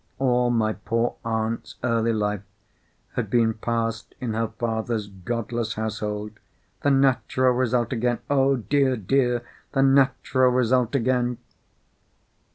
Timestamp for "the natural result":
6.81-7.93, 9.73-10.95